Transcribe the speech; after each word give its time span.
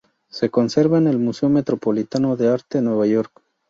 Se 0.29 0.49
conserva 0.49 0.97
en 0.97 1.05
el 1.05 1.19
Museo 1.19 1.47
Metropolitano 1.49 2.35
de 2.35 2.47
Arte, 2.47 2.81
Nueva 2.81 3.05
York. 3.05 3.43